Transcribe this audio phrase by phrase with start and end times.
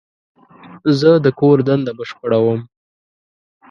[0.99, 2.59] زه د کور دنده بشپړوم.